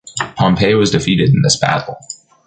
Pompey 0.35 0.73
was 0.73 0.89
defeated 0.89 1.29
in 1.29 1.43
this 1.43 1.57
battle. 1.57 1.95